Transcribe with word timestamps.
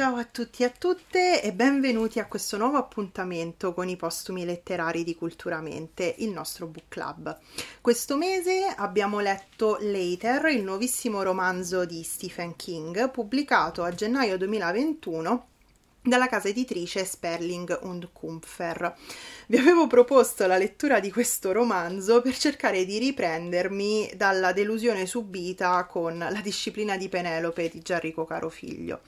Ciao 0.00 0.16
a 0.16 0.24
tutti 0.24 0.62
e 0.62 0.64
a 0.64 0.70
tutte 0.70 1.42
e 1.42 1.52
benvenuti 1.52 2.20
a 2.20 2.26
questo 2.26 2.56
nuovo 2.56 2.78
appuntamento 2.78 3.74
con 3.74 3.86
i 3.86 3.96
postumi 3.96 4.46
letterari 4.46 5.04
di 5.04 5.14
Culturamente, 5.14 6.14
il 6.20 6.30
nostro 6.30 6.64
book 6.64 6.84
club. 6.88 7.38
Questo 7.82 8.16
mese 8.16 8.72
abbiamo 8.74 9.20
letto 9.20 9.76
Later, 9.78 10.46
il 10.46 10.62
nuovissimo 10.62 11.22
romanzo 11.22 11.84
di 11.84 12.02
Stephen 12.02 12.56
King, 12.56 13.10
pubblicato 13.10 13.82
a 13.82 13.92
gennaio 13.92 14.38
2021 14.38 15.48
dalla 16.02 16.28
casa 16.28 16.48
editrice 16.48 17.04
Sperling 17.04 17.80
und 17.82 18.08
Kumpfer. 18.10 18.96
Vi 19.48 19.58
avevo 19.58 19.86
proposto 19.86 20.46
la 20.46 20.56
lettura 20.56 20.98
di 20.98 21.12
questo 21.12 21.52
romanzo 21.52 22.22
per 22.22 22.38
cercare 22.38 22.86
di 22.86 22.96
riprendermi 22.96 24.12
dalla 24.16 24.52
delusione 24.52 25.04
subita 25.04 25.84
con 25.84 26.16
la 26.16 26.40
disciplina 26.40 26.96
di 26.96 27.10
Penelope 27.10 27.68
di 27.68 27.82
Gianrico 27.82 28.24
Carofiglio. 28.24 29.00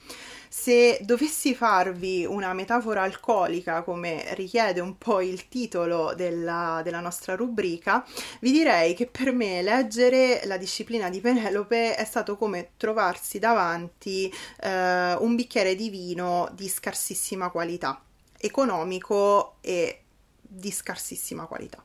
Se 0.55 0.99
dovessi 1.01 1.55
farvi 1.55 2.27
una 2.27 2.53
metafora 2.53 3.01
alcolica, 3.01 3.81
come 3.81 4.35
richiede 4.35 4.81
un 4.81 4.99
po' 4.99 5.23
il 5.23 5.49
titolo 5.49 6.13
della, 6.15 6.83
della 6.85 7.01
nostra 7.01 7.35
rubrica, 7.35 8.05
vi 8.41 8.53
direi 8.53 8.93
che 8.93 9.07
per 9.07 9.33
me 9.33 9.63
leggere 9.63 10.43
la 10.45 10.59
disciplina 10.59 11.09
di 11.09 11.23
Penelope 11.23 11.95
è 11.95 12.05
stato 12.05 12.37
come 12.37 12.73
trovarsi 12.77 13.39
davanti 13.39 14.31
eh, 14.61 15.15
un 15.15 15.35
bicchiere 15.37 15.75
di 15.75 15.89
vino 15.89 16.51
di 16.53 16.69
scarsissima 16.69 17.49
qualità, 17.49 17.99
economico 18.37 19.55
e 19.63 20.03
di 20.39 20.71
scarsissima 20.71 21.47
qualità. 21.47 21.83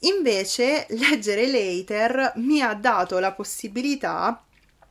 Invece, 0.00 0.86
leggere 0.90 1.46
Later 1.46 2.32
mi 2.38 2.60
ha 2.60 2.74
dato 2.74 3.20
la 3.20 3.32
possibilità 3.32 4.42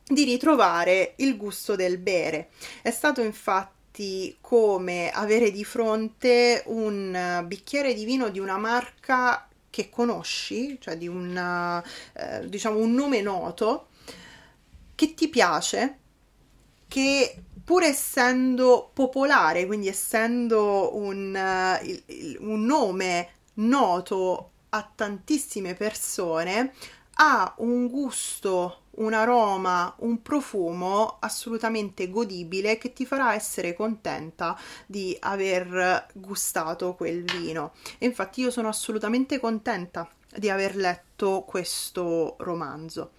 di 0.08 0.24
ritrovare 0.24 1.14
il 1.16 1.36
gusto 1.36 1.76
del 1.76 1.98
bere. 1.98 2.48
È 2.82 2.90
stato 2.90 3.20
infatti 3.20 4.36
come 4.40 5.10
avere 5.10 5.50
di 5.50 5.64
fronte 5.64 6.62
un 6.66 7.44
bicchiere 7.46 7.94
di 7.94 8.04
vino 8.04 8.28
di 8.28 8.38
una 8.38 8.56
marca 8.56 9.48
che 9.70 9.90
conosci, 9.90 10.78
cioè 10.80 10.96
di 10.96 11.06
un, 11.06 11.82
eh, 12.14 12.48
diciamo 12.48 12.78
un 12.78 12.94
nome 12.94 13.20
noto, 13.20 13.88
che 14.94 15.14
ti 15.14 15.28
piace, 15.28 15.98
che 16.88 17.42
pur 17.62 17.82
essendo 17.82 18.90
popolare, 18.92 19.66
quindi 19.66 19.88
essendo 19.88 20.96
un, 20.96 21.32
uh, 21.36 22.48
un 22.48 22.64
nome 22.64 23.28
noto 23.54 24.50
a 24.70 24.90
tantissime 24.94 25.74
persone, 25.74 26.72
ha 27.20 27.54
un 27.58 27.88
gusto 27.88 28.82
un 28.98 29.12
aroma, 29.12 29.94
un 29.98 30.22
profumo 30.22 31.16
assolutamente 31.20 32.10
godibile 32.10 32.78
che 32.78 32.92
ti 32.92 33.04
farà 33.04 33.34
essere 33.34 33.74
contenta 33.74 34.58
di 34.86 35.16
aver 35.20 36.06
gustato 36.14 36.94
quel 36.94 37.24
vino. 37.24 37.72
E 37.98 38.06
infatti 38.06 38.40
io 38.40 38.50
sono 38.50 38.68
assolutamente 38.68 39.38
contenta 39.40 40.08
di 40.34 40.50
aver 40.50 40.76
letto 40.76 41.44
questo 41.46 42.36
romanzo. 42.38 43.12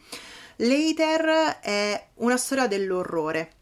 Later 0.57 1.59
è 1.61 2.07
una 2.16 2.38
storia 2.38 2.67
dell'orrore 2.67 3.53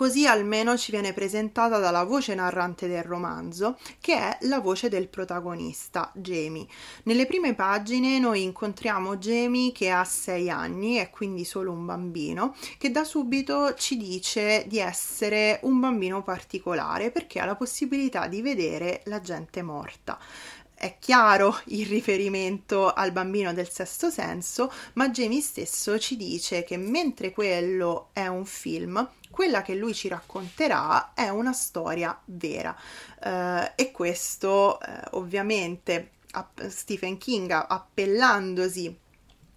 Così 0.00 0.26
almeno 0.26 0.78
ci 0.78 0.92
viene 0.92 1.12
presentata 1.12 1.76
dalla 1.76 2.04
voce 2.04 2.34
narrante 2.34 2.88
del 2.88 3.02
romanzo, 3.02 3.76
che 4.00 4.16
è 4.16 4.38
la 4.46 4.58
voce 4.58 4.88
del 4.88 5.08
protagonista, 5.08 6.10
Jamie. 6.14 6.66
Nelle 7.02 7.26
prime 7.26 7.54
pagine 7.54 8.18
noi 8.18 8.42
incontriamo 8.44 9.18
Jamie 9.18 9.72
che 9.72 9.90
ha 9.90 10.02
6 10.02 10.48
anni, 10.48 10.94
è 10.94 11.10
quindi 11.10 11.44
solo 11.44 11.72
un 11.72 11.84
bambino, 11.84 12.56
che 12.78 12.90
da 12.90 13.04
subito 13.04 13.74
ci 13.74 13.98
dice 13.98 14.64
di 14.66 14.78
essere 14.78 15.60
un 15.64 15.78
bambino 15.78 16.22
particolare 16.22 17.10
perché 17.10 17.38
ha 17.38 17.44
la 17.44 17.54
possibilità 17.54 18.26
di 18.26 18.40
vedere 18.40 19.02
la 19.04 19.20
gente 19.20 19.60
morta 19.60 20.18
è 20.80 20.96
chiaro 20.98 21.60
il 21.66 21.84
riferimento 21.84 22.90
al 22.90 23.12
bambino 23.12 23.52
del 23.52 23.68
sesto 23.68 24.08
senso, 24.08 24.72
ma 24.94 25.10
Jamie 25.10 25.42
stesso 25.42 25.98
ci 25.98 26.16
dice 26.16 26.64
che 26.64 26.78
mentre 26.78 27.32
quello 27.32 28.08
è 28.14 28.26
un 28.28 28.46
film, 28.46 29.06
quella 29.30 29.62
che 29.62 29.74
lui 29.74 29.94
ci 29.94 30.08
racconterà 30.08 31.14
è 31.14 31.28
una 31.28 31.52
storia 31.52 32.18
vera. 32.24 32.76
Uh, 33.22 33.70
e 33.74 33.90
questo 33.92 34.78
uh, 34.80 35.16
ovviamente 35.16 36.12
Stephen 36.68 37.18
King 37.18 37.50
appellandosi 37.50 38.96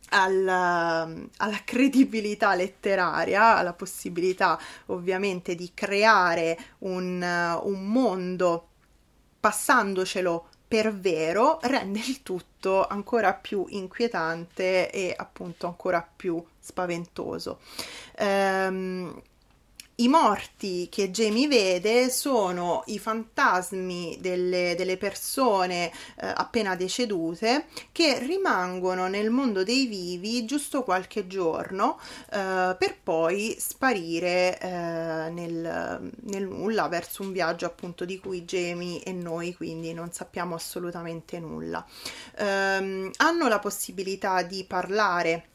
alla, 0.09 1.09
alla, 1.37 1.61
credibilità 1.63 2.55
letteraria, 2.55 3.57
alla 3.57 3.73
possibilità 3.73 4.59
ovviamente 4.87 5.55
di 5.55 5.71
creare 5.73 6.57
un, 6.79 7.21
un 7.63 7.87
mondo 7.87 8.67
passandocelo 9.39 10.47
per 10.67 10.95
vero 10.95 11.59
rende 11.61 11.99
il 11.99 12.23
tutto 12.23 12.87
ancora 12.87 13.33
più 13.33 13.65
inquietante 13.69 14.89
e 14.89 15.13
appunto 15.15 15.67
ancora 15.67 16.07
più 16.15 16.43
spaventoso. 16.59 17.59
Um, 18.17 19.21
i 20.03 20.09
morti 20.09 20.89
che 20.89 21.11
Jamie 21.11 21.47
vede 21.47 22.09
sono 22.09 22.83
i 22.87 22.99
fantasmi 22.99 24.17
delle, 24.19 24.75
delle 24.75 24.97
persone 24.97 25.91
eh, 26.19 26.31
appena 26.35 26.75
decedute 26.75 27.67
che 27.93 28.19
rimangono 28.19 29.07
nel 29.07 29.29
mondo 29.29 29.63
dei 29.63 29.85
vivi 29.85 30.43
giusto 30.43 30.83
qualche 30.83 31.25
giorno 31.25 31.97
eh, 32.31 32.75
per 32.77 32.97
poi 33.01 33.55
sparire 33.57 34.59
eh, 34.59 34.67
nel, 35.29 36.11
nel, 36.23 36.47
nulla 36.47 36.89
verso 36.89 37.23
un 37.23 37.31
viaggio 37.31 37.65
appunto 37.65 38.03
di 38.03 38.19
cui 38.19 38.43
Jamie 38.43 39.01
e 39.03 39.13
noi 39.13 39.55
quindi 39.55 39.93
non 39.93 40.11
sappiamo 40.11 40.55
assolutamente 40.55 41.39
nulla. 41.39 41.85
Ehm, 42.37 43.09
hanno 43.17 43.47
la 43.47 43.59
possibilità 43.59 44.41
di 44.41 44.65
parlare 44.65 45.51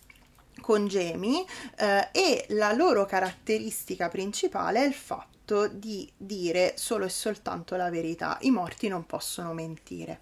con 0.60 0.86
Jamie 0.86 1.44
eh, 1.76 2.08
e 2.12 2.46
la 2.50 2.72
loro 2.72 3.04
caratteristica 3.06 4.08
principale 4.08 4.82
è 4.82 4.86
il 4.86 4.94
fatto 4.94 5.68
di 5.68 6.10
dire 6.16 6.74
solo 6.76 7.04
e 7.06 7.08
soltanto 7.08 7.76
la 7.76 7.90
verità. 7.90 8.38
I 8.42 8.50
morti 8.50 8.88
non 8.88 9.06
possono 9.06 9.52
mentire. 9.52 10.20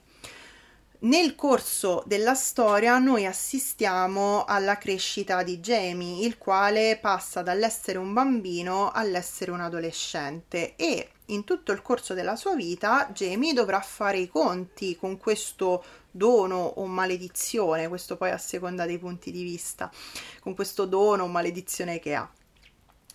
Nel 0.98 1.34
corso 1.34 2.02
della 2.06 2.34
storia 2.34 2.96
noi 2.98 3.26
assistiamo 3.26 4.44
alla 4.44 4.78
crescita 4.78 5.42
di 5.42 5.60
Jamie, 5.60 6.24
il 6.24 6.38
quale 6.38 6.98
passa 7.00 7.42
dall'essere 7.42 7.98
un 7.98 8.14
bambino 8.14 8.90
all'essere 8.90 9.50
un 9.50 9.60
adolescente 9.60 10.74
e 10.74 11.10
in 11.26 11.44
tutto 11.44 11.72
il 11.72 11.82
corso 11.82 12.14
della 12.14 12.36
sua 12.36 12.54
vita 12.54 13.10
Jamie 13.12 13.52
dovrà 13.52 13.80
fare 13.80 14.18
i 14.18 14.28
conti 14.28 14.96
con 14.96 15.16
questo 15.16 15.84
dono 16.10 16.56
o 16.56 16.86
maledizione, 16.86 17.88
questo 17.88 18.16
poi 18.16 18.30
a 18.30 18.38
seconda 18.38 18.86
dei 18.86 18.98
punti 18.98 19.30
di 19.30 19.42
vista, 19.42 19.90
con 20.40 20.54
questo 20.54 20.86
dono 20.86 21.24
o 21.24 21.28
maledizione 21.28 21.98
che 21.98 22.14
ha. 22.14 22.30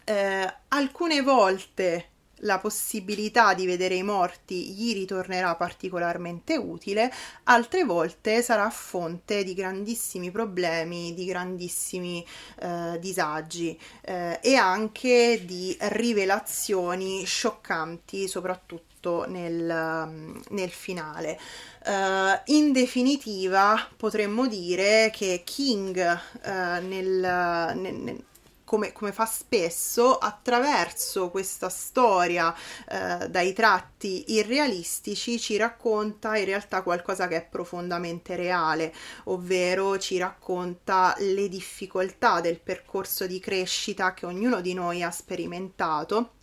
Eh, 0.04 0.56
alcune 0.70 1.22
volte 1.22 2.11
la 2.42 2.60
possibilità 2.60 3.54
di 3.54 3.66
vedere 3.66 3.96
i 3.96 4.04
morti 4.04 4.72
gli 4.72 4.94
ritornerà 4.94 5.56
particolarmente 5.56 6.56
utile, 6.58 7.12
altre 7.44 7.84
volte 7.84 8.42
sarà 8.42 8.70
fonte 8.70 9.44
di 9.44 9.54
grandissimi 9.54 10.32
problemi, 10.32 11.14
di 11.14 11.26
grandissimi 11.26 12.26
eh, 12.60 12.98
disagi 13.00 13.78
eh, 14.02 14.40
e 14.42 14.56
anche 14.56 15.44
di 15.46 15.76
rivelazioni 15.80 17.26
scioccanti, 17.26 18.28
soprattutto 18.28 19.26
nel, 19.28 20.40
nel 20.50 20.70
finale. 20.70 21.40
Uh, 21.84 22.40
in 22.54 22.72
definitiva, 22.72 23.76
potremmo 23.98 24.48
dire 24.48 25.10
che 25.12 25.42
King 25.44 25.98
uh, 25.98 26.88
nel, 26.88 27.74
nel, 27.76 28.24
come, 28.72 28.94
come, 28.94 29.12
fa 29.12 29.26
spesso, 29.26 30.18
attraverso 30.18 31.30
questa 31.30 31.68
storia 31.68 32.56
eh, 32.88 33.28
dai 33.28 33.52
tratti 33.52 34.24
irrealistici 34.32 35.38
ci 35.38 35.58
racconta 35.58 36.38
in 36.38 36.46
realtà 36.46 36.82
qualcosa 36.82 37.28
che 37.28 37.36
è 37.36 37.46
profondamente 37.46 38.38
reale, 38.38 38.94
ovvero 39.26 40.00
ci 40.00 40.18
racconta 40.18 41.14
le 41.18 41.50
difficoltà 41.50 42.40
del 42.40 42.62
percorso 42.62 43.28
di 43.28 43.42
crescita 43.42 44.14
che 44.14 44.26
ognuno 44.26 44.62
di 44.62 44.74
noi 44.74 45.04
ha 45.04 45.12
sperimentato 45.12 46.36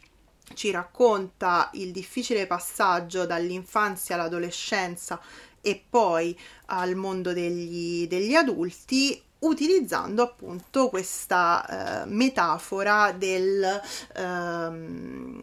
ci 0.52 0.70
racconta 0.70 1.70
il 1.74 1.92
difficile 1.92 2.46
passaggio 2.46 3.24
dall'infanzia 3.24 4.16
all'adolescenza 4.16 5.18
e 5.62 5.82
poi 5.88 6.38
al 6.66 6.94
mondo 6.94 7.32
degli, 7.32 8.06
degli 8.06 8.34
adulti 8.34 9.22
utilizzando 9.40 10.22
appunto 10.22 10.88
questa 10.88 12.02
eh, 12.02 12.06
metafora 12.06 13.12
del, 13.12 13.80
ehm, 14.16 15.42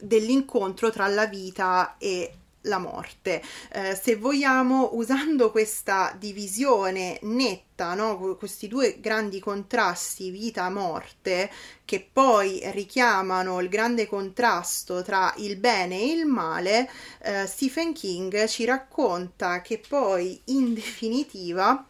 dell'incontro 0.00 0.90
tra 0.90 1.06
la 1.08 1.26
vita 1.26 1.96
e 1.98 2.32
la 2.66 2.78
morte. 2.78 3.42
Eh, 3.72 3.94
se 4.00 4.16
vogliamo, 4.16 4.90
usando 4.92 5.50
questa 5.50 6.14
divisione 6.18 7.18
netta, 7.22 7.94
no? 7.94 8.36
questi 8.36 8.68
due 8.68 8.98
grandi 9.00 9.40
contrasti 9.40 10.30
vita-morte, 10.30 11.50
che 11.84 12.06
poi 12.12 12.60
richiamano 12.72 13.60
il 13.60 13.68
grande 13.68 14.06
contrasto 14.06 15.02
tra 15.02 15.32
il 15.38 15.56
bene 15.56 16.00
e 16.00 16.12
il 16.12 16.26
male, 16.26 16.90
eh, 17.22 17.46
Stephen 17.46 17.92
King 17.92 18.46
ci 18.46 18.64
racconta 18.64 19.60
che 19.62 19.80
poi 19.86 20.40
in 20.46 20.74
definitiva 20.74 21.86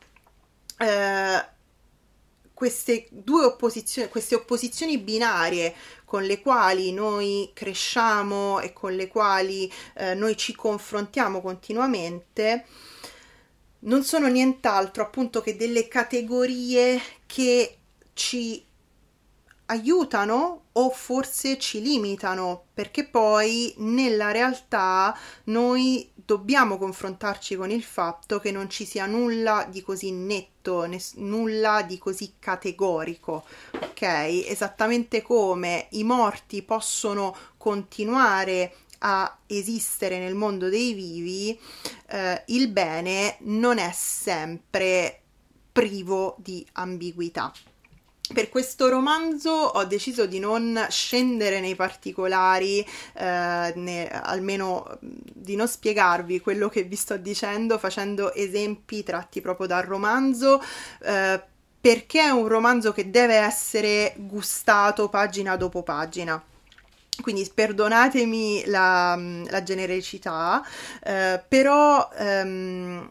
eh, 0.79 1.55
queste 2.53 3.07
due 3.11 3.45
opposizioni, 3.45 4.09
queste 4.09 4.35
opposizioni 4.35 4.97
binarie 4.99 5.75
con 6.07 6.23
le 6.23 6.41
quali 6.41 6.93
noi 6.93 7.51
cresciamo 7.53 8.61
e 8.61 8.73
con 8.73 8.95
le 8.95 9.09
quali 9.09 9.71
eh, 9.95 10.15
noi 10.15 10.37
ci 10.37 10.55
confrontiamo 10.55 11.43
continuamente, 11.43 12.65
non 13.81 14.03
sono 14.05 14.29
nient'altro 14.29 15.03
appunto 15.03 15.43
che 15.43 15.57
delle 15.57 15.87
categorie 15.87 17.01
che 17.27 17.77
ci 18.15 18.65
aiutano 19.67 20.63
o 20.73 20.91
forse 20.91 21.59
ci 21.59 21.81
limitano, 21.81 22.67
perché 22.75 23.05
poi 23.05 23.75
nella 23.79 24.31
realtà 24.31 25.17
noi 25.45 26.11
dobbiamo 26.15 26.77
confrontarci 26.77 27.57
con 27.57 27.71
il 27.71 27.83
fatto 27.83 28.39
che 28.41 28.51
non 28.51 28.69
ci 28.69 28.85
sia 28.85 29.07
nulla 29.07 29.67
di 29.71 29.83
così 29.83 30.11
netto, 30.11 30.85
ness- 30.85 31.15
nulla 31.15 31.83
di 31.83 31.99
così 31.99 32.35
categorico, 32.39 33.45
ok? 33.73 34.03
Esattamente 34.03 35.23
come 35.23 35.87
i 35.91 36.05
morti 36.05 36.63
possono 36.63 37.35
continuare 37.57 38.75
a 39.01 39.39
esistere 39.47 40.19
nel 40.19 40.35
mondo 40.35 40.69
dei 40.69 40.93
vivi, 40.95 41.59
eh, 42.09 42.43
il 42.47 42.69
bene 42.69 43.37
non 43.41 43.79
è 43.79 43.91
sempre 43.93 45.21
privo 45.73 46.37
di 46.39 46.67
ambiguità. 46.73 47.53
Per 48.33 48.49
questo 48.49 48.89
romanzo 48.89 49.51
ho 49.51 49.85
deciso 49.85 50.27
di 50.27 50.41
non 50.41 50.85
scendere 50.91 51.61
nei 51.61 51.77
particolari, 51.77 52.81
eh, 53.15 53.73
né, 53.77 54.09
almeno 54.09 54.99
di 55.01 55.55
non 55.55 55.69
spiegarvi 55.69 56.41
quello 56.41 56.69
che 56.69 56.83
vi 56.83 56.97
sto 56.97 57.17
dicendo 57.17 57.79
facendo 57.79 58.33
esempi 58.35 59.05
tratti 59.05 59.41
proprio 59.41 59.69
dal 59.69 59.85
romanzo. 59.85 60.61
Eh, 61.03 61.41
perché 61.81 62.21
è 62.21 62.31
un 62.31 62.49
romanzo 62.49 62.91
che 62.93 63.11
deve 63.11 63.37
essere 63.37 64.15
gustato 64.17 65.09
pagina 65.09 65.55
dopo 65.55 65.85
pagina 65.85 66.43
quindi 67.23 67.49
perdonatemi 67.53 68.65
la, 68.67 69.19
la 69.49 69.63
genericità, 69.63 70.63
eh, 71.03 71.43
però 71.49 72.11
ehm, 72.15 73.11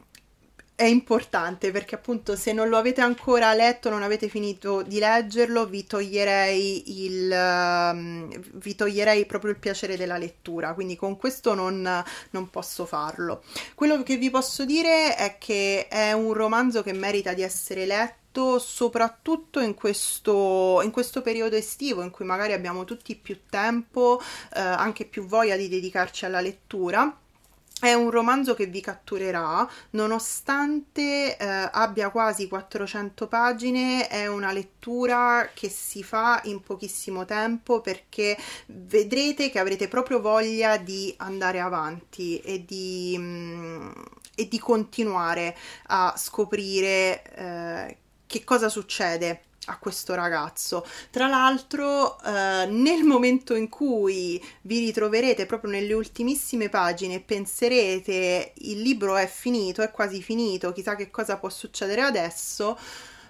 è 0.76 0.84
importante 0.84 1.72
perché 1.72 1.96
appunto 1.96 2.36
se 2.36 2.52
non 2.52 2.68
lo 2.68 2.76
avete 2.78 3.00
ancora 3.00 3.54
letto, 3.54 3.90
non 3.90 4.04
avete 4.04 4.28
finito 4.28 4.82
di 4.82 5.00
leggerlo, 5.00 5.66
vi 5.66 5.86
toglierei, 5.86 7.06
il, 7.06 7.32
um, 7.32 8.30
vi 8.56 8.76
toglierei 8.76 9.26
proprio 9.26 9.52
il 9.52 9.58
piacere 9.58 9.96
della 9.96 10.18
lettura, 10.18 10.74
quindi 10.74 10.98
con 10.98 11.16
questo 11.16 11.54
non, 11.54 12.04
non 12.32 12.50
posso 12.50 12.86
farlo. 12.86 13.44
Quello 13.74 14.04
che 14.04 14.18
vi 14.18 14.30
posso 14.30 14.66
dire 14.66 15.16
è 15.16 15.38
che 15.40 15.88
è 15.88 16.12
un 16.12 16.34
romanzo 16.34 16.84
che 16.84 16.92
merita 16.92 17.34
di 17.34 17.42
essere 17.42 17.86
letto 17.86 18.60
soprattutto 18.60 19.62
in 19.62 19.76
questo, 19.76 20.82
in 20.84 20.92
questo, 20.92 21.22
periodo 21.22 21.56
estivo 21.56 22.02
in 22.02 22.10
cui 22.10 22.26
magari 22.26 22.52
abbiamo 22.52 22.84
tutti 22.84 23.16
più 23.16 23.40
tempo, 23.50 24.20
eh, 24.54 24.60
anche 24.60 25.06
più 25.06 25.26
voglia 25.26 25.56
di 25.56 25.70
dedicarci 25.70 26.26
alla 26.26 26.42
lettura 26.42 27.18
è 27.82 27.94
un 27.94 28.10
romanzo 28.10 28.54
che 28.54 28.68
vi 28.68 28.80
catturerà, 28.80 29.68
nonostante 29.92 31.36
eh, 31.38 31.70
abbia 31.72 32.10
quasi 32.10 32.48
400 32.48 33.28
pagine, 33.28 34.08
è 34.08 34.28
una 34.28 34.54
lettura 34.54 35.50
che 35.54 35.70
si 35.70 36.02
fa 36.02 36.40
in 36.46 36.62
pochissimo 36.62 37.26
tempo 37.26 37.82
perché 37.82 38.38
vedrete 38.68 39.50
che 39.50 39.60
avrete 39.60 39.88
proprio 39.90 40.22
voglia 40.22 40.78
di 40.78 41.14
andare 41.18 41.60
avanti 41.60 42.40
e 42.40 42.64
di, 42.66 43.16
mm, 43.20 43.92
e 44.36 44.48
di 44.48 44.60
continuare 44.60 45.56
a 45.88 46.14
scoprire 46.18 47.24
eh, 47.36 47.98
che 48.26 48.44
cosa 48.46 48.70
succede 48.70 49.42
a 49.66 49.78
questo 49.78 50.14
ragazzo. 50.14 50.86
Tra 51.10 51.28
l'altro, 51.28 52.22
eh, 52.24 52.66
nel 52.70 53.04
momento 53.04 53.56
in 53.56 53.70
cui 53.70 54.44
vi 54.62 54.80
ritroverete 54.80 55.46
proprio 55.46 55.72
nelle 55.72 55.94
ultimissime 55.94 56.70
pagine 56.70 57.16
e 57.16 57.20
penserete 57.22 58.54
il 58.56 58.82
libro 58.82 59.16
è 59.16 59.28
finito, 59.28 59.82
è 59.82 59.92
quasi 59.92 60.22
finito, 60.22 60.72
chissà 60.72 60.96
che 60.96 61.10
cosa 61.12 61.38
può 61.38 61.50
succedere 61.50 62.02
adesso, 62.02 62.78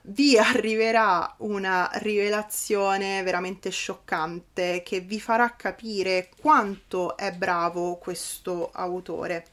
vi 0.07 0.37
arriverà 0.39 1.35
una 1.39 1.89
rivelazione 1.93 3.23
veramente 3.23 3.69
scioccante 3.69 4.83
che 4.83 4.99
vi 4.99 5.19
farà 5.19 5.55
capire 5.55 6.29
quanto 6.39 7.17
è 7.17 7.31
bravo 7.31 7.97
questo 7.97 8.69
autore. 8.73 9.45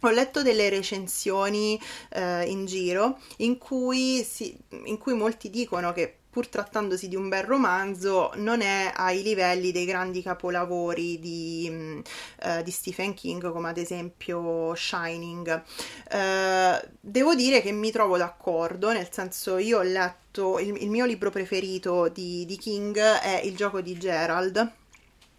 Ho 0.00 0.10
letto 0.10 0.42
delle 0.42 0.68
recensioni 0.68 1.80
eh, 2.10 2.44
in 2.44 2.66
giro 2.66 3.18
in 3.38 3.56
cui, 3.58 4.22
si, 4.22 4.56
in 4.84 4.98
cui 4.98 5.14
molti 5.14 5.48
dicono 5.48 5.92
che 5.92 6.18
pur 6.36 6.48
trattandosi 6.48 7.08
di 7.08 7.16
un 7.16 7.30
bel 7.30 7.44
romanzo, 7.44 8.30
non 8.34 8.60
è 8.60 8.92
ai 8.94 9.22
livelli 9.22 9.72
dei 9.72 9.86
grandi 9.86 10.20
capolavori 10.20 11.18
di, 11.18 12.02
eh, 12.42 12.62
di 12.62 12.70
Stephen 12.70 13.14
King, 13.14 13.50
come 13.50 13.70
ad 13.70 13.78
esempio 13.78 14.74
Shining. 14.74 15.62
Eh, 16.10 16.88
devo 17.00 17.34
dire 17.34 17.62
che 17.62 17.72
mi 17.72 17.90
trovo 17.90 18.18
d'accordo, 18.18 18.92
nel 18.92 19.08
senso 19.10 19.56
io 19.56 19.78
ho 19.78 19.82
letto 19.82 20.58
il, 20.58 20.76
il 20.82 20.90
mio 20.90 21.06
libro 21.06 21.30
preferito 21.30 22.08
di, 22.08 22.44
di 22.44 22.58
King 22.58 22.98
è 22.98 23.40
Il 23.42 23.56
gioco 23.56 23.80
di 23.80 23.96
Gerald 23.96 24.72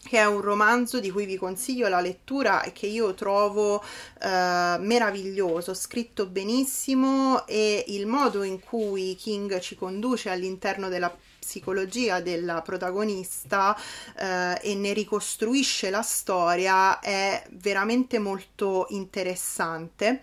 che 0.07 0.19
è 0.19 0.25
un 0.25 0.39
romanzo 0.39 1.01
di 1.01 1.11
cui 1.11 1.25
vi 1.25 1.35
consiglio 1.35 1.89
la 1.89 1.99
lettura 1.99 2.63
e 2.63 2.71
che 2.71 2.87
io 2.87 3.13
trovo 3.13 3.83
eh, 4.21 4.77
meraviglioso, 4.79 5.73
scritto 5.73 6.27
benissimo 6.27 7.45
e 7.45 7.83
il 7.87 8.07
modo 8.07 8.43
in 8.43 8.61
cui 8.61 9.17
King 9.19 9.59
ci 9.59 9.75
conduce 9.75 10.29
all'interno 10.29 10.87
della 10.87 11.13
psicologia 11.37 12.21
della 12.21 12.61
protagonista 12.61 13.77
eh, 14.17 14.57
e 14.61 14.75
ne 14.75 14.93
ricostruisce 14.93 15.89
la 15.89 16.01
storia 16.01 17.01
è 17.01 17.43
veramente 17.51 18.17
molto 18.17 18.85
interessante. 18.89 20.21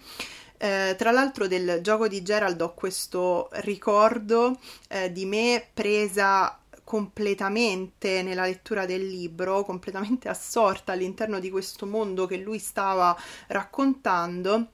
Eh, 0.56 0.94
tra 0.96 1.10
l'altro 1.10 1.46
del 1.46 1.80
gioco 1.82 2.08
di 2.08 2.22
Gerald 2.22 2.58
ho 2.62 2.72
questo 2.72 3.50
ricordo 3.52 4.58
eh, 4.88 5.12
di 5.12 5.26
me 5.26 5.66
presa 5.74 6.58
completamente 6.84 8.22
nella 8.22 8.44
lettura 8.44 8.86
del 8.86 9.06
libro, 9.06 9.64
completamente 9.64 10.28
assorta 10.28 10.92
all'interno 10.92 11.38
di 11.40 11.50
questo 11.50 11.86
mondo 11.86 12.26
che 12.26 12.36
lui 12.36 12.58
stava 12.58 13.16
raccontando 13.48 14.68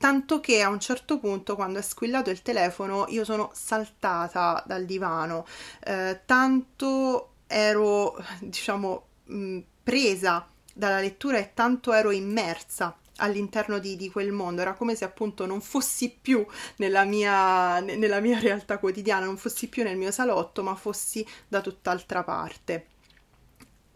tanto 0.00 0.40
che 0.40 0.62
a 0.62 0.70
un 0.70 0.80
certo 0.80 1.18
punto 1.18 1.54
quando 1.56 1.78
è 1.78 1.82
squillato 1.82 2.30
il 2.30 2.40
telefono 2.40 3.04
io 3.08 3.22
sono 3.22 3.50
saltata 3.52 4.64
dal 4.66 4.86
divano. 4.86 5.44
Eh, 5.84 6.22
tanto 6.24 7.34
ero 7.46 8.16
diciamo 8.40 9.04
mh, 9.24 9.58
presa 9.82 10.48
dalla 10.72 11.00
lettura 11.00 11.36
e 11.36 11.52
tanto 11.52 11.92
ero 11.92 12.10
immersa 12.12 12.96
all'interno 13.20 13.78
di, 13.78 13.96
di, 13.96 14.10
quel 14.10 14.32
mondo, 14.32 14.60
era 14.60 14.74
come 14.74 14.94
se 14.94 15.04
appunto 15.04 15.46
non 15.46 15.60
fossi 15.60 16.10
più 16.20 16.44
nella 16.76 17.04
mia, 17.04 17.80
nella 17.80 18.20
mia 18.20 18.38
realtà 18.40 18.78
quotidiana, 18.78 19.26
non 19.26 19.36
fossi 19.36 19.68
più 19.68 19.82
nel 19.82 19.96
mio 19.96 20.10
salotto, 20.10 20.62
ma 20.62 20.74
fossi 20.74 21.24
da 21.48 21.60
tutt'altra 21.60 22.22
parte. 22.24 22.86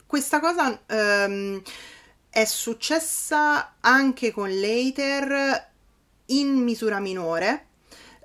Questa 0.07 0.39
cosa 0.39 0.81
um, 0.89 1.61
è 2.31 2.45
successa 2.45 3.75
anche 3.81 4.31
con 4.31 4.49
Later 4.49 5.71
in 6.27 6.57
misura 6.63 7.01
minore, 7.01 7.67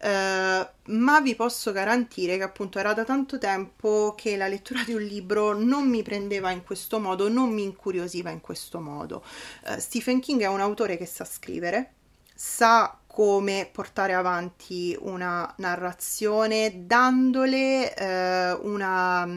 Uh, 0.01 0.65
ma 0.91 1.19
vi 1.21 1.35
posso 1.35 1.73
garantire 1.73 2.37
che 2.37 2.43
appunto 2.43 2.79
era 2.79 2.93
da 2.93 3.03
tanto 3.03 3.37
tempo 3.37 4.13
che 4.15 4.37
la 4.37 4.47
lettura 4.47 4.81
di 4.85 4.93
un 4.93 5.01
libro 5.01 5.53
non 5.53 5.89
mi 5.89 6.03
prendeva 6.03 6.51
in 6.51 6.63
questo 6.63 6.99
modo, 6.99 7.27
non 7.27 7.49
mi 7.49 7.63
incuriosiva 7.63 8.29
in 8.29 8.39
questo 8.39 8.79
modo. 8.79 9.23
Uh, 9.65 9.77
Stephen 9.77 10.21
King 10.21 10.41
è 10.41 10.47
un 10.47 10.61
autore 10.61 10.95
che 10.95 11.05
sa 11.05 11.25
scrivere, 11.25 11.95
sa 12.33 12.97
come 13.05 13.67
portare 13.69 14.13
avanti 14.13 14.95
una 15.01 15.53
narrazione 15.57 16.85
dandole 16.85 17.93
uh, 17.99 18.65
una, 18.65 19.27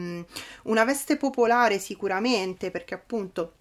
una 0.63 0.83
veste 0.85 1.17
popolare 1.17 1.79
sicuramente 1.79 2.71
perché 2.71 2.93
appunto 2.93 3.55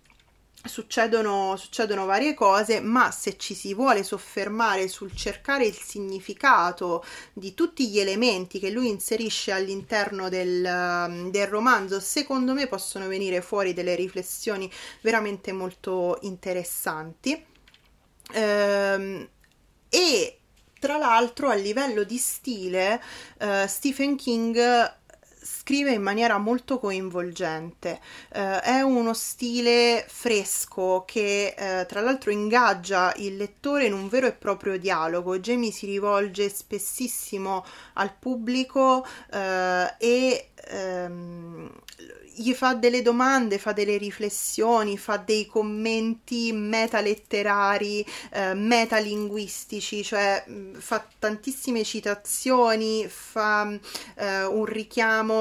Succedono, 0.64 1.57
succedono, 1.57 2.04
varie 2.04 2.35
cose, 2.35 2.81
ma 2.81 3.11
se 3.11 3.37
ci 3.37 3.52
si 3.52 3.75
vuole 3.75 4.04
soffermare 4.04 4.87
sul 4.87 5.12
cercare 5.12 5.66
il 5.66 5.75
significato 5.75 7.04
di 7.33 7.52
tutti 7.54 7.88
gli 7.88 7.99
elementi 7.99 8.61
che 8.61 8.71
lui 8.71 8.88
inserisce 8.88 9.50
all'interno 9.50 10.28
del, 10.28 11.28
del, 11.31 11.47
romanzo, 11.49 11.99
secondo 11.99 12.52
me 12.54 12.69
possono 12.69 13.09
venire 13.09 13.40
fuori 13.40 13.73
delle 13.73 13.97
riflessioni 13.97 14.71
veramente 15.00 15.50
molto 15.52 16.19
interessanti. 16.23 17.45
Ehm, 18.33 19.28
e 19.88 20.38
tra 20.78 20.97
l'altro 20.97 21.49
a 21.49 21.54
livello 21.54 22.02
di 22.02 22.19
stile 22.19 23.00
eh, 23.38 23.66
Stephen 23.69 24.16
King 24.16 24.57
scrive 25.42 25.92
in 25.92 26.02
maniera 26.02 26.38
molto 26.38 26.78
coinvolgente, 26.78 28.00
eh, 28.32 28.61
è 28.61 28.80
uno 28.80 29.12
stile 29.12 30.04
fresco 30.08 31.04
che 31.06 31.54
eh, 31.56 31.87
tra 31.87 32.00
l'altro 32.00 32.30
ingaggia 32.30 33.12
il 33.16 33.37
lettore 33.37 33.87
in 33.87 33.92
un 33.92 34.08
vero 34.08 34.26
e 34.26 34.32
proprio 34.32 34.78
dialogo. 34.78 35.38
Jamie 35.38 35.70
si 35.70 35.87
rivolge 35.87 36.49
spessissimo 36.49 37.64
al 37.94 38.14
pubblico 38.18 39.04
eh, 39.30 39.94
e 39.99 40.49
ehm, 40.68 41.70
gli 42.34 42.52
fa 42.54 42.75
delle 42.75 43.02
domande, 43.02 43.58
fa 43.58 43.72
delle 43.72 43.96
riflessioni, 43.99 44.96
fa 44.96 45.18
dei 45.18 45.46
commenti 45.46 46.52
metaletterari, 46.52 48.04
eh, 48.30 48.54
metalinguistici, 48.54 50.02
cioè 50.02 50.42
mh, 50.46 50.78
fa 50.78 51.06
tantissime 51.18 51.84
citazioni, 51.84 53.06
fa 53.08 53.70
eh, 54.16 54.44
un 54.44 54.64
richiamo 54.64 55.32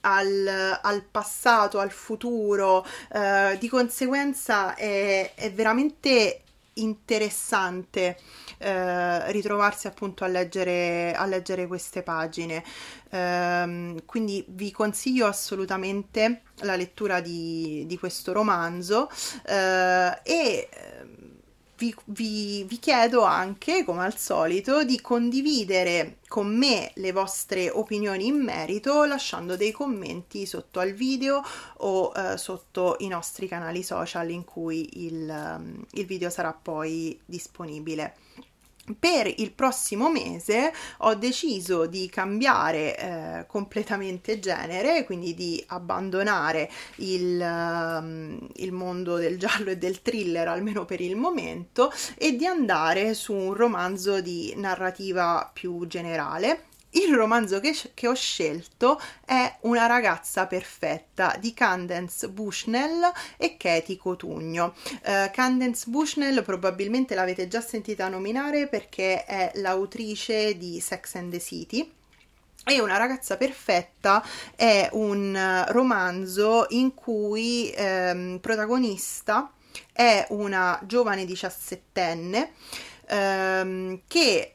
al, 0.00 0.78
al, 0.82 1.02
passato, 1.02 1.78
al 1.78 1.90
futuro, 1.90 2.84
eh, 3.12 3.56
di 3.58 3.68
conseguenza 3.68 4.74
è, 4.74 5.32
è 5.34 5.52
veramente 5.52 6.42
interessante 6.78 8.16
eh, 8.58 9.32
ritrovarsi 9.32 9.86
appunto 9.86 10.24
a 10.24 10.28
leggere, 10.28 11.12
a 11.14 11.26
leggere 11.26 11.66
queste 11.66 12.02
pagine. 12.02 12.64
Eh, 13.10 14.02
quindi 14.04 14.44
vi 14.48 14.70
consiglio 14.70 15.26
assolutamente 15.26 16.42
la 16.62 16.76
lettura 16.76 17.20
di, 17.20 17.84
di 17.86 17.98
questo 17.98 18.32
romanzo 18.32 19.08
eh, 19.46 20.20
e 20.22 20.68
ehm, 20.70 21.17
vi, 21.78 21.94
vi, 22.06 22.64
vi, 22.64 22.78
chiedo 22.78 23.22
anche, 23.22 23.84
come 23.84 24.04
al 24.04 24.16
solito, 24.18 24.84
di 24.84 25.00
condividere 25.00 26.18
con 26.26 26.54
me 26.54 26.90
le 26.96 27.12
vostre 27.12 27.70
opinioni 27.70 28.26
in 28.26 28.42
merito 28.42 29.04
lasciando 29.04 29.56
dei 29.56 29.70
commenti 29.70 30.44
sotto 30.44 30.80
al 30.80 30.92
video 30.92 31.42
o 31.78 32.12
eh, 32.14 32.36
sotto 32.36 32.96
i 32.98 33.08
nostri 33.08 33.46
canali 33.46 33.82
social 33.82 34.28
in 34.30 34.44
cui 34.44 35.04
il, 35.06 35.84
il 35.92 36.06
video 36.06 36.28
sarà 36.30 36.52
poi 36.52 37.18
disponibile 37.24 38.16
per 38.98 39.32
il 39.36 39.52
prossimo 39.52 40.10
mese 40.10 40.72
ho 40.98 41.14
deciso 41.14 41.86
di 41.86 42.08
cambiare 42.08 42.96
eh, 42.96 43.46
completamente 43.46 44.38
genere, 44.38 45.04
quindi 45.04 45.34
di 45.34 45.62
abbandonare 45.68 46.70
il, 46.96 47.40
um, 47.40 48.48
il, 48.56 48.72
mondo 48.72 49.16
del 49.16 49.38
giallo 49.38 49.70
e 49.70 49.76
del 49.76 50.02
thriller, 50.02 50.48
almeno 50.48 50.84
per 50.84 51.00
il 51.00 51.16
momento, 51.16 51.92
e 52.16 52.36
di 52.36 52.46
andare 52.46 53.14
su 53.14 53.34
un 53.34 53.54
romanzo 53.54 54.20
di 54.20 54.52
narrativa 54.56 55.50
più 55.52 55.86
generale 55.86 56.64
il 56.90 57.14
romanzo 57.14 57.60
che, 57.60 57.76
che, 57.92 58.08
ho 58.08 58.14
scelto 58.14 59.00
è 59.24 59.56
Una 59.62 59.86
ragazza 59.86 60.46
perfetta 60.46 61.36
di 61.38 61.52
Candence 61.52 62.28
Bushnell 62.28 63.12
e 63.36 63.56
Katie 63.56 63.96
Cotugno. 63.96 64.74
Uh, 65.02 65.30
Candence 65.30 65.84
Bushnell 65.88 66.42
probabilmente 66.42 67.14
l'avete 67.14 67.46
già 67.48 67.60
sentita 67.60 68.08
nominare 68.08 68.68
perché 68.68 69.24
è 69.24 69.52
l'autrice 69.56 70.56
di 70.56 70.80
Sex 70.80 71.14
and 71.16 71.30
the 71.30 71.40
City. 71.40 71.92
E 72.64 72.80
Una 72.80 72.96
ragazza 72.96 73.36
perfetta 73.36 74.22
è 74.54 74.88
un 74.92 75.64
romanzo 75.68 76.66
in 76.70 76.92
cui 76.92 77.72
ehm, 77.74 78.38
protagonista 78.40 79.50
è 79.92 80.26
una 80.30 80.78
giovane 80.84 81.24
diciassettenne 81.24 82.52
ehm, 83.06 84.00
che 84.06 84.54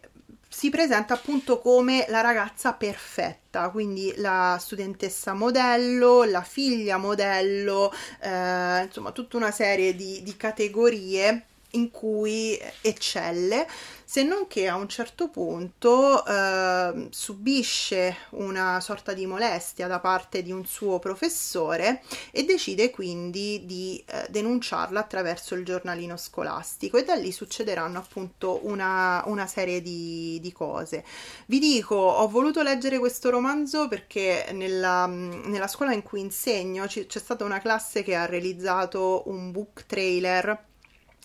si 0.53 0.69
presenta 0.69 1.15
appunto 1.15 1.57
come 1.59 2.05
la 2.09 2.21
ragazza 2.21 2.73
perfetta, 2.73 3.69
quindi 3.69 4.13
la 4.17 4.57
studentessa 4.59 5.33
modello, 5.33 6.23
la 6.25 6.43
figlia 6.43 6.97
modello, 6.97 7.91
eh, 8.21 8.83
insomma 8.83 9.11
tutta 9.11 9.35
una 9.35 9.49
serie 9.49 9.95
di, 9.95 10.21
di 10.21 10.37
categorie 10.37 11.45
in 11.71 11.89
cui 11.89 12.57
eccelle, 12.81 13.67
se 14.13 14.21
non 14.21 14.45
che 14.45 14.67
a 14.67 14.75
un 14.75 14.87
certo 14.87 15.29
punto 15.29 16.23
eh, 16.23 17.07
subisce 17.09 18.15
una 18.33 18.79
sorta 18.79 19.11
di 19.11 19.25
molestia 19.25 19.87
da 19.87 19.99
parte 19.99 20.43
di 20.43 20.51
un 20.51 20.67
suo 20.67 20.99
professore 20.99 22.03
e 22.29 22.43
decide 22.43 22.91
quindi 22.91 23.63
di 23.65 24.03
eh, 24.05 24.27
denunciarla 24.29 24.99
attraverso 24.99 25.55
il 25.55 25.65
giornalino 25.65 26.15
scolastico 26.15 26.97
e 26.97 27.03
da 27.03 27.15
lì 27.15 27.31
succederanno 27.31 27.97
appunto 27.97 28.59
una, 28.67 29.23
una 29.25 29.47
serie 29.47 29.81
di, 29.81 30.37
di, 30.39 30.51
cose. 30.51 31.03
Vi 31.47 31.57
dico, 31.57 31.95
ho 31.95 32.27
voluto 32.27 32.61
leggere 32.61 32.99
questo 32.99 33.31
romanzo 33.31 33.87
perché 33.87 34.45
nella, 34.51 35.07
nella 35.07 35.67
scuola 35.67 35.91
in 35.91 36.03
cui 36.03 36.19
insegno 36.19 36.85
c- 36.85 37.07
c'è 37.07 37.19
stata 37.19 37.45
una 37.45 37.59
classe 37.59 38.03
che 38.03 38.13
ha 38.13 38.27
realizzato 38.27 39.23
un 39.25 39.51
book 39.51 39.87
trailer 39.87 40.71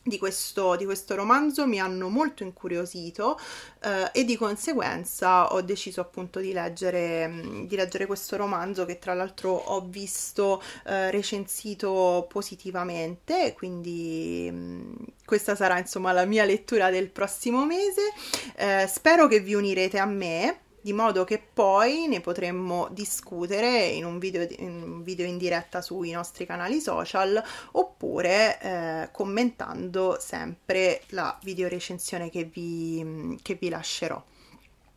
di 0.08 0.18
questo, 0.18 0.76
di 0.76 0.84
questo, 0.84 1.14
romanzo 1.14 1.66
mi 1.66 1.80
hanno 1.80 2.08
molto 2.08 2.42
incuriosito 2.42 3.38
eh, 3.82 4.10
e 4.12 4.24
di 4.24 4.36
conseguenza 4.36 5.52
ho 5.52 5.60
deciso 5.60 6.00
appunto 6.00 6.40
di 6.40 6.52
leggere, 6.52 7.64
di 7.66 7.76
leggere 7.76 8.06
questo 8.06 8.36
romanzo 8.36 8.84
che 8.84 8.98
tra 8.98 9.14
l'altro 9.14 9.50
ho 9.50 9.84
visto 9.86 10.62
eh, 10.86 11.10
recensito 11.10 12.26
positivamente 12.28 13.52
quindi 13.54 14.48
mh, 14.50 14.56
mm, 14.56 14.94
questa 15.24 15.54
sarà 15.54 15.78
insomma 15.78 16.12
la 16.12 16.24
mia 16.24 16.44
lettura 16.44 16.90
del 16.90 17.10
prossimo 17.10 17.66
mese. 17.66 18.12
Eh, 18.56 18.86
spero 18.88 19.26
che 19.26 19.40
vi 19.40 19.54
unirete 19.54 19.98
a 19.98 20.06
me 20.06 20.60
di 20.88 20.94
modo 20.94 21.24
che 21.24 21.38
poi 21.38 22.06
ne 22.06 22.22
potremmo 22.22 22.88
discutere 22.92 23.88
in 23.88 24.06
un 24.06 24.18
video 24.18 24.46
in, 24.56 24.82
un 24.82 25.02
video 25.02 25.26
in 25.26 25.36
diretta 25.36 25.82
sui 25.82 26.12
nostri 26.12 26.46
canali 26.46 26.80
social 26.80 27.42
oppure 27.72 28.58
eh, 28.58 29.08
commentando 29.12 30.16
sempre 30.18 31.02
la 31.08 31.38
video 31.42 31.68
recensione 31.68 32.30
che 32.30 32.44
vi, 32.44 33.36
che 33.42 33.58
vi 33.60 33.68
lascerò. 33.68 34.22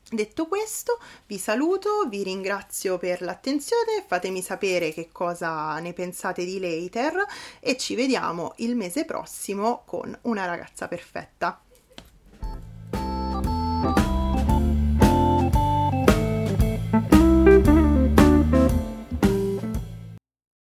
Detto 0.09 0.47
questo, 0.47 0.97
vi 1.27 1.37
saluto, 1.37 2.07
vi 2.07 2.23
ringrazio 2.23 2.97
per 2.97 3.21
l'attenzione, 3.21 4.05
fatemi 4.07 4.41
sapere 4.41 4.93
che 4.93 5.09
cosa 5.11 5.77
ne 5.79 5.91
pensate 5.91 6.45
di 6.45 6.57
Later 6.57 7.25
e 7.59 7.75
ci 7.75 7.95
vediamo 7.95 8.53
il 8.57 8.77
mese 8.77 9.03
prossimo 9.03 9.83
con 9.85 10.17
una 10.21 10.45
ragazza 10.45 10.87
perfetta. 10.87 11.61